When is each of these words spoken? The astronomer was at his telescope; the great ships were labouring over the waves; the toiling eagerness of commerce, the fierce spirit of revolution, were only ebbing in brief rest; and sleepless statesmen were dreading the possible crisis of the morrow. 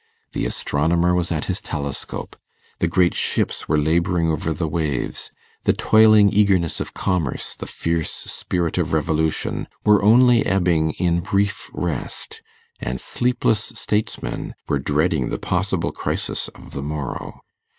The 0.31 0.47
astronomer 0.47 1.13
was 1.13 1.31
at 1.31 1.45
his 1.45 1.61
telescope; 1.61 2.35
the 2.79 2.87
great 2.87 3.13
ships 3.13 3.69
were 3.69 3.77
labouring 3.77 4.31
over 4.31 4.51
the 4.51 4.67
waves; 4.67 5.29
the 5.65 5.73
toiling 5.77 6.33
eagerness 6.33 6.79
of 6.79 6.95
commerce, 6.95 7.53
the 7.53 7.67
fierce 7.67 8.09
spirit 8.09 8.79
of 8.79 8.93
revolution, 8.93 9.67
were 9.85 10.01
only 10.01 10.43
ebbing 10.43 10.93
in 10.93 11.19
brief 11.19 11.69
rest; 11.71 12.41
and 12.79 12.99
sleepless 12.99 13.73
statesmen 13.75 14.55
were 14.67 14.79
dreading 14.79 15.29
the 15.29 15.37
possible 15.37 15.91
crisis 15.91 16.47
of 16.47 16.71
the 16.71 16.81
morrow. 16.81 17.39